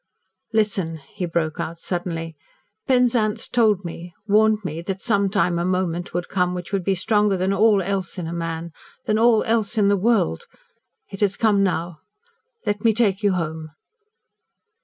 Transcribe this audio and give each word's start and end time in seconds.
"Listen," 0.51 0.95
he 1.13 1.27
broke 1.27 1.59
out 1.59 1.77
suddenly. 1.77 2.35
"Penzance 2.87 3.47
told 3.47 3.85
me 3.85 4.15
warned 4.27 4.65
me 4.65 4.81
that 4.81 4.99
some 4.99 5.29
time 5.29 5.59
a 5.59 5.63
moment 5.63 6.11
would 6.11 6.27
come 6.27 6.55
which 6.55 6.73
would 6.73 6.83
be 6.83 6.95
stronger 6.95 7.37
than 7.37 7.53
all 7.53 7.83
else 7.83 8.17
in 8.17 8.25
a 8.25 8.33
man 8.33 8.71
than 9.05 9.19
all 9.19 9.43
else 9.43 9.77
in 9.77 9.89
the 9.89 9.95
world. 9.97 10.45
It 11.11 11.21
has 11.21 11.37
come 11.37 11.61
now. 11.61 11.99
Let 12.65 12.83
me 12.83 12.95
take 12.95 13.21
you 13.21 13.33
home." 13.33 13.73